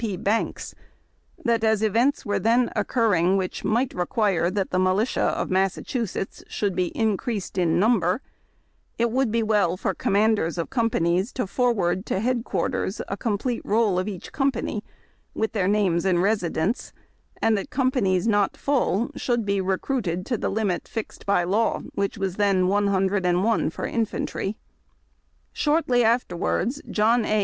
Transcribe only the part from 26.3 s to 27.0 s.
wards